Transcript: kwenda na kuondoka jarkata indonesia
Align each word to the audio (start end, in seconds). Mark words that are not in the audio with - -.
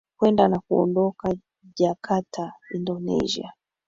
kwenda 0.17 0.47
na 0.47 0.59
kuondoka 0.59 1.33
jarkata 1.77 2.53
indonesia 2.73 3.53